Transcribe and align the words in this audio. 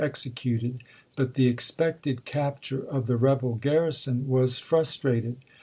executed, 0.03 0.79
but 1.15 1.35
the 1.35 1.45
expected 1.45 2.25
capture 2.25 2.83
of 2.87 3.05
the 3.05 3.15
rebel 3.17 3.53
garrison 3.53 4.27
was 4.27 4.57
frustrated. 4.57 5.35